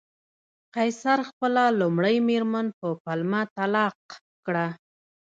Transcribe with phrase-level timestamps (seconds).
[0.75, 3.97] قیصر خپله لومړۍ مېرمن په پلمه طلاق
[4.45, 4.67] کړه